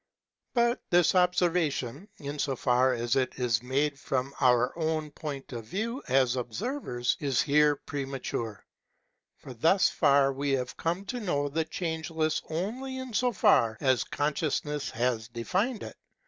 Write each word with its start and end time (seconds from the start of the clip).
But 0.55 0.81
this 0.89 1.13
observation, 1.13 2.09
in 2.17 2.39
so 2.39 2.55
far 2.55 2.91
as 2.91 3.15
it 3.15 3.35
is 3.37 3.61
made 3.61 3.99
from 3.99 4.33
our 4.41 4.75
own 4.75 5.11
point 5.11 5.53
of 5.53 5.65
view 5.65 6.01
as 6.07 6.35
observers, 6.37 7.15
is 7.19 7.43
here 7.43 7.75
premature; 7.75 8.65
for 9.37 9.53
thus 9.53 9.89
far 9.89 10.33
we 10.33 10.53
have 10.53 10.75
come 10.75 11.05
to 11.05 11.19
know 11.19 11.49
the 11.49 11.65
Changeless 11.65 12.41
only 12.49 12.97
in 12.97 13.13
so 13.13 13.31
far 13.31 13.77
as 13.79 14.03
consciousness 14.03 14.89
has 14.89 15.27
de 15.27 15.43
nned 15.43 15.83
it. 15.83 15.97